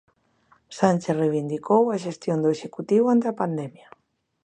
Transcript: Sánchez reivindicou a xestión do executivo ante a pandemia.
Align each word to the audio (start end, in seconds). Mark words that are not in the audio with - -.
Sánchez 0.79 1.15
reivindicou 1.21 1.83
a 1.89 2.01
xestión 2.05 2.37
do 2.41 2.49
executivo 2.55 3.05
ante 3.09 3.27
a 3.29 3.37
pandemia. 3.41 3.87